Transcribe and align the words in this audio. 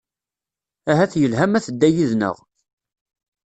Ahat 0.91 1.13
yelha 1.21 1.45
ma 1.47 1.59
tedda 1.65 1.89
yid-nneɣ. 1.95 2.35